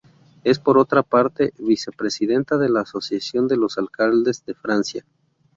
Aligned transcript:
Es, 0.43 0.57
por 0.57 0.79
otra 0.79 1.03
parte, 1.03 1.53
vicepresidenta 1.59 2.57
de 2.57 2.69
la 2.69 2.81
Asociación 2.81 3.47
de 3.47 3.57
los 3.57 3.77
alcaldes 3.77 4.43
de 4.45 4.55
Francia. 4.55 5.05